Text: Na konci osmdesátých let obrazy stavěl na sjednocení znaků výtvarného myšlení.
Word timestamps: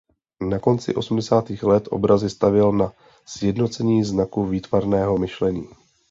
Na 0.49 0.59
konci 0.59 0.95
osmdesátých 0.95 1.63
let 1.63 1.87
obrazy 1.91 2.29
stavěl 2.29 2.71
na 2.71 2.93
sjednocení 3.25 4.03
znaků 4.03 4.45
výtvarného 4.45 5.17
myšlení. 5.17 5.67